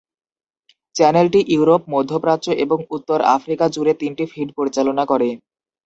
[0.95, 5.29] চ্যানেলটি ইউরোপ, মধ্যপ্রাচ্য এবং উত্তর আফ্রিকা জুড়ে তিনটি ফিড পরিচালনা করে।